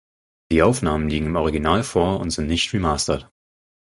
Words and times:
Die 0.51 0.63
Aufnahmen 0.63 1.09
liegen 1.09 1.27
im 1.27 1.35
Original 1.35 1.83
vor 1.83 2.21
und 2.21 2.31
sind 2.31 2.47
nicht 2.47 2.73
remastered. 2.73 3.29